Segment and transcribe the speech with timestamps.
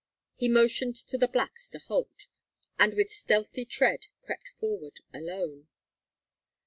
[0.33, 2.25] He motioned to the blacks to halt,
[2.79, 5.67] and with stealthy tread crept forward alone.